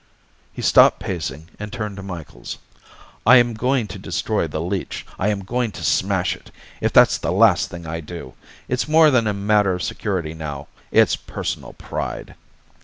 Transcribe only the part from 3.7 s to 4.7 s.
to destroy the